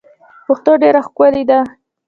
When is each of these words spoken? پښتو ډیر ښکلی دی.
پښتو 0.45 0.71
ډیر 0.83 0.95
ښکلی 1.07 1.43
دی. 1.49 1.59